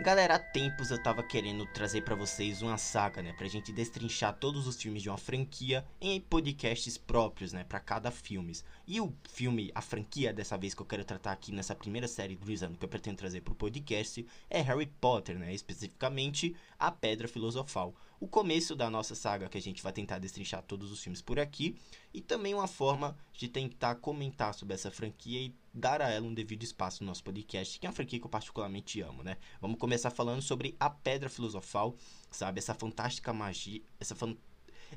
[0.00, 4.36] Galera, há tempos eu tava querendo trazer para vocês uma saga, né, pra gente destrinchar
[4.36, 8.52] todos os filmes de uma franquia em podcasts próprios, né, para cada filme.
[8.88, 12.34] E o filme, a franquia dessa vez que eu quero tratar aqui nessa primeira série
[12.34, 17.28] do Reason que eu pretendo trazer pro podcast é Harry Potter, né, especificamente A Pedra
[17.28, 17.94] Filosofal.
[18.18, 21.38] O começo da nossa saga que a gente vai tentar destrinchar todos os filmes por
[21.38, 21.76] aqui
[22.12, 26.32] e também uma forma de tentar comentar sobre essa franquia e dar a ela um
[26.32, 29.36] devido espaço no nosso podcast, que é uma franquia que eu particularmente amo, né?
[29.60, 31.96] Vamos começar falando sobre a Pedra Filosofal,
[32.30, 32.60] sabe?
[32.60, 34.36] Essa fantástica magia, essa, fan...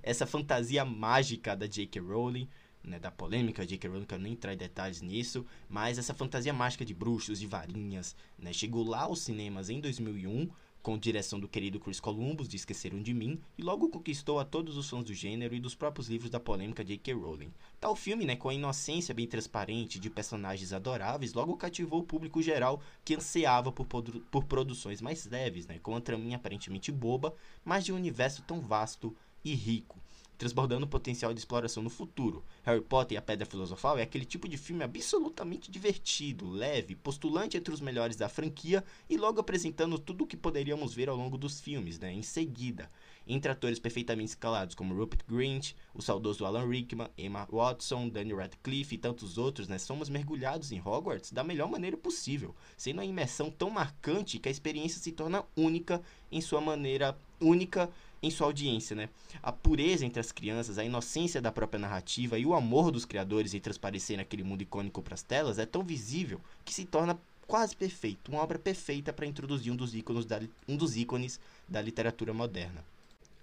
[0.03, 1.99] essa fantasia mágica da J.K.
[1.99, 2.47] Rowling,
[2.83, 3.89] né, da polêmica J.K.
[3.89, 7.47] Rowling, que eu nem entrar em detalhes nisso, mas essa fantasia mágica de bruxos, de
[7.47, 10.49] varinhas, né, chegou lá aos cinemas em 2001,
[10.87, 14.77] com direção do querido Chris Columbus, de Esqueceram de Mim, e logo conquistou a todos
[14.77, 17.13] os fãs do gênero e dos próprios livros da polêmica J.K.
[17.13, 17.51] Rowling.
[17.77, 22.41] Tal filme, né, com a inocência bem transparente de personagens adoráveis, logo cativou o público
[22.41, 23.85] geral que ansiava por,
[24.31, 27.35] por produções mais leves, né, com uma traminha aparentemente boba,
[27.65, 29.13] mas de um universo tão vasto
[29.43, 29.99] e rico
[30.37, 32.43] transbordando potencial de exploração no futuro.
[32.63, 37.57] Harry Potter e a Pedra Filosofal é aquele tipo de filme absolutamente divertido, leve, postulante
[37.57, 41.37] entre os melhores da franquia e logo apresentando tudo o que poderíamos ver ao longo
[41.37, 42.89] dos filmes, né, em seguida.
[43.29, 48.95] Entre atores perfeitamente escalados como Rupert Grint, o saudoso Alan Rickman, Emma Watson, Daniel Radcliffe
[48.95, 53.51] e tantos outros, né, somos mergulhados em Hogwarts da melhor maneira possível, sendo uma imersão
[53.51, 56.01] tão marcante que a experiência se torna única
[56.31, 57.89] em sua maneira única
[58.21, 59.09] em sua audiência, né?
[59.41, 63.53] A pureza entre as crianças, a inocência da própria narrativa e o amor dos criadores
[63.53, 67.75] em transparecer naquele mundo icônico para as telas é tão visível que se torna quase
[67.75, 72.33] perfeito, uma obra perfeita para introduzir um dos, ícones da, um dos ícones da literatura
[72.33, 72.83] moderna.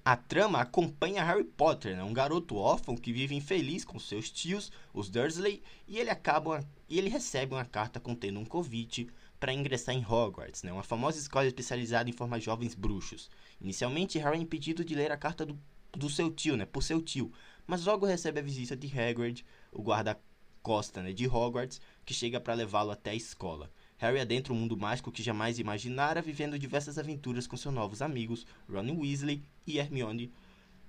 [0.05, 2.05] A trama acompanha Harry Potter, né?
[2.05, 6.99] um garoto órfão que vive infeliz com seus tios, os Dursley, e ele acaba e
[6.99, 9.09] ele recebe uma carta contendo um convite
[9.45, 10.73] para ingressar em Hogwarts, né?
[10.73, 13.29] uma famosa escola especializada em formar jovens bruxos.
[13.61, 15.61] Inicialmente, Harry é impedido de ler a carta do,
[15.93, 17.31] do seu tio, né, por seu tio,
[17.67, 22.55] mas logo recebe a visita de Hagrid, o guarda-costa né, de Hogwarts, que chega para
[22.55, 23.71] levá-lo até a escola.
[23.99, 28.47] Harry adentra um mundo mágico que jamais imaginara, vivendo diversas aventuras com seus novos amigos,
[28.67, 30.33] Ron Weasley e Hermione.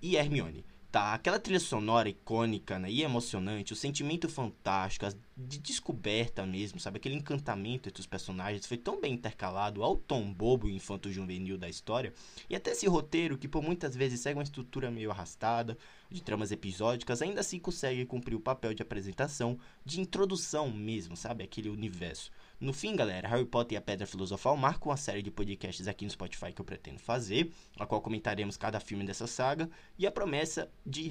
[0.02, 0.64] E Hermione
[0.96, 5.06] tá aquela trilha sonora icônica né, e emocionante, o sentimento fantástico,
[5.38, 6.98] de descoberta mesmo, sabe?
[6.98, 11.68] Aquele encantamento entre os personagens foi tão bem intercalado ao tom bobo e infanto-juvenil da
[11.68, 12.14] história,
[12.50, 15.78] e até esse roteiro, que por muitas vezes segue uma estrutura meio arrastada,
[16.10, 21.44] de tramas episódicas, ainda assim consegue cumprir o papel de apresentação, de introdução mesmo, sabe?
[21.44, 22.32] Aquele universo.
[22.60, 26.06] No fim, galera, Harry Potter e a Pedra Filosofal marcam uma série de podcasts aqui
[26.06, 30.12] no Spotify que eu pretendo fazer, a qual comentaremos cada filme dessa saga, e a
[30.12, 31.08] promessa de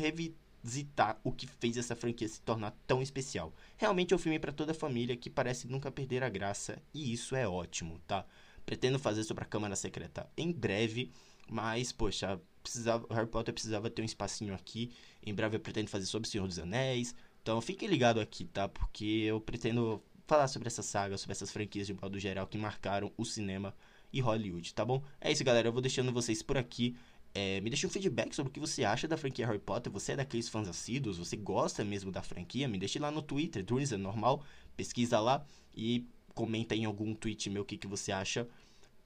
[0.65, 3.53] revisitar o que fez essa franquia se tornar tão especial.
[3.77, 7.13] Realmente é um filme para toda a família que parece nunca perder a graça, e
[7.13, 8.27] isso é ótimo, tá?
[8.65, 11.13] Pretendo fazer sobre a Câmara Secreta em breve,
[11.49, 14.91] mas, poxa, precisava, Harry Potter precisava ter um espacinho aqui.
[15.23, 17.15] Em breve eu pretendo fazer sobre o Senhor dos Anéis.
[17.43, 18.67] Então fique ligado aqui, tá?
[18.67, 23.13] Porque eu pretendo falar sobre essa saga, sobre essas franquias de modo geral que marcaram
[23.19, 23.75] o cinema
[24.11, 25.03] e Hollywood, tá bom?
[25.21, 25.69] É isso, galera.
[25.69, 26.97] Eu vou deixando vocês por aqui.
[27.35, 29.93] É, me deixe um feedback sobre o que você acha da franquia Harry Potter.
[29.93, 31.19] Você é daqueles fãs assíduos?
[31.19, 32.69] Você gosta mesmo da franquia?
[32.69, 34.45] Me deixe lá no Twitter, Duriza normal.
[34.77, 35.45] Pesquisa lá
[35.77, 38.47] e comenta em algum tweet meu o que, que você acha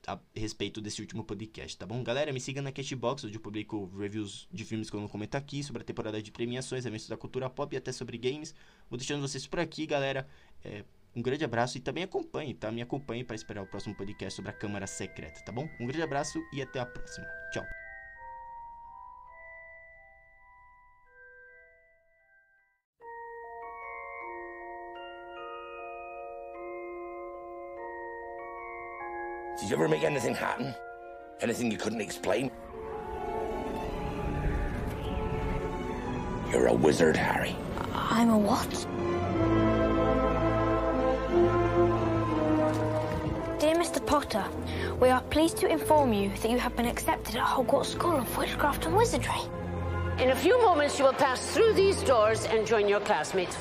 [0.07, 2.03] a respeito desse último podcast, tá bom?
[2.03, 5.37] Galera, me siga na Cashbox, onde eu publico reviews de filmes que eu não comento
[5.37, 8.55] aqui, sobre a temporada de premiações, eventos da cultura pop e até sobre games.
[8.89, 10.27] Vou deixando vocês por aqui, galera.
[10.65, 10.85] É,
[11.15, 12.71] um grande abraço e também acompanhe, tá?
[12.71, 15.69] Me acompanhe para esperar o próximo podcast sobre a Câmara Secreta, tá bom?
[15.81, 17.27] Um grande abraço e até a próxima.
[17.53, 17.78] Tchau.
[29.59, 30.73] Did you ever make anything happen?
[31.41, 32.53] Anything you couldn't explain?
[36.53, 37.57] You're a wizard, Harry.
[37.93, 38.71] I'm a what?
[43.59, 44.05] Dear Mr.
[44.07, 44.45] Potter,
[45.01, 48.39] we are pleased to inform you that you have been accepted at Hogwarts School of
[48.39, 49.43] Witchcraft and Wizardry.
[50.21, 53.57] In a few moments, you will pass through these doors and join your classmates.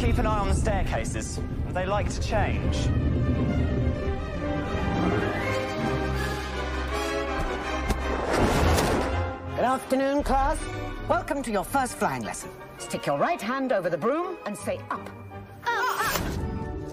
[0.00, 1.38] Keep an eye on the staircases.
[1.74, 2.86] They like to change.
[9.56, 10.58] Good afternoon, class.
[11.06, 12.48] Welcome to your first flying lesson.
[12.78, 15.10] Stick your right hand over the broom and say up.
[15.66, 16.20] Up.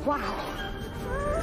[0.06, 0.44] Wow.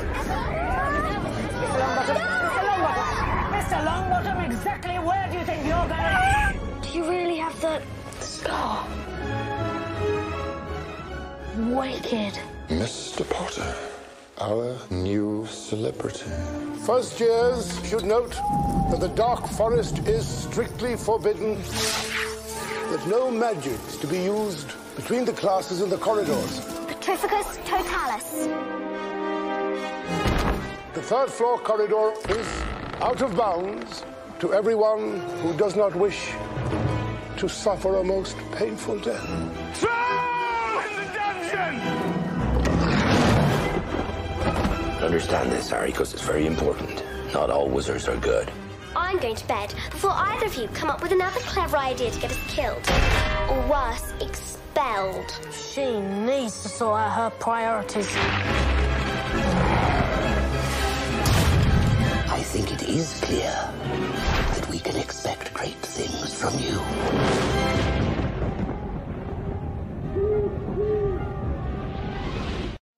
[0.05, 1.81] Mr.
[1.81, 2.21] Longbottom,
[2.53, 2.67] Mr.
[2.69, 3.25] Longbottom,
[3.55, 3.79] Mr.
[3.87, 6.83] Longbottom, exactly where do you think you're going?
[6.83, 7.81] Do you really have the
[8.21, 8.87] scar?
[11.57, 12.37] Wicked.
[12.69, 13.29] Mr.
[13.31, 13.77] Potter,
[14.41, 16.29] our new celebrity.
[16.85, 18.33] First years should note
[18.91, 21.55] that the Dark Forest is strictly forbidden,
[22.91, 26.59] that no magic is to be used between the classes in the corridors.
[26.89, 28.49] Petrificus totalis.
[30.95, 32.49] The third floor corridor is
[33.01, 34.03] out of bounds
[34.41, 36.33] to everyone who does not wish
[37.37, 40.34] to suffer a most painful death.
[45.05, 47.05] Understand this, Harry, because it's very important.
[47.33, 48.51] Not all wizards are good.
[48.97, 52.21] I'm going to bed before either of you come up with another clever idea to
[52.21, 52.83] get us killed.
[53.49, 55.31] Or worse, expelled.
[55.53, 58.09] She needs to sort out her priorities.
[62.31, 63.53] I think it is clear
[64.55, 67.94] that we can expect great things from you.